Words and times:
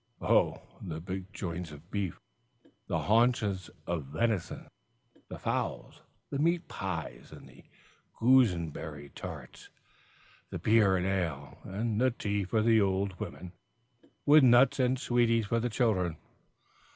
Oh, 0.23 0.59
the 0.81 0.99
big 0.99 1.31
joints 1.31 1.69
of 1.69 1.91
beef, 1.91 2.19
the 2.87 2.97
haunches 3.01 3.69
of 3.85 4.05
venison, 4.05 4.67
the 5.27 5.37
fowls, 5.37 6.01
the 6.31 6.39
meat 6.39 6.67
pies 6.67 7.31
and 7.31 7.47
the 7.47 7.65
gooseberry 8.19 9.09
tarts, 9.09 9.69
the 10.49 10.57
beer 10.57 10.97
and 10.97 11.05
the 11.05 11.09
ale, 11.11 11.59
and 11.65 12.01
the 12.01 12.09
tea 12.09 12.43
for 12.45 12.63
the 12.63 12.81
old 12.81 13.19
women, 13.19 13.51
with 14.25 14.41
nuts 14.43 14.79
and 14.79 14.97
sweeties 14.97 15.45
for 15.45 15.59
the 15.59 15.69
children! 15.69 16.17